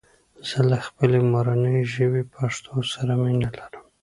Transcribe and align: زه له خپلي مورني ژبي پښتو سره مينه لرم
زه 0.47 0.57
له 0.69 0.77
خپلي 0.87 1.19
مورني 1.31 1.75
ژبي 1.93 2.23
پښتو 2.33 2.75
سره 2.93 3.13
مينه 3.21 3.49
لرم 3.57 3.83